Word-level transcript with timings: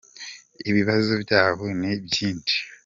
ibibazo 0.69 1.13
byabo 1.23 1.65
ni 1.79 1.91
byinshi. 2.05 2.57